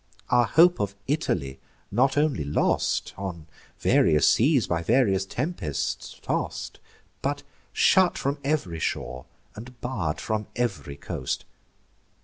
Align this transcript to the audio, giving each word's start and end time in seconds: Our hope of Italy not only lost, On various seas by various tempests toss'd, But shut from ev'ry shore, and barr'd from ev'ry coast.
Our 0.31 0.45
hope 0.45 0.79
of 0.79 0.95
Italy 1.07 1.59
not 1.91 2.17
only 2.17 2.43
lost, 2.43 3.13
On 3.17 3.45
various 3.77 4.27
seas 4.27 4.65
by 4.65 4.81
various 4.81 5.27
tempests 5.27 6.17
toss'd, 6.23 6.79
But 7.21 7.43
shut 7.71 8.17
from 8.17 8.39
ev'ry 8.43 8.79
shore, 8.79 9.25
and 9.53 9.79
barr'd 9.79 10.19
from 10.19 10.47
ev'ry 10.55 10.97
coast. 10.97 11.45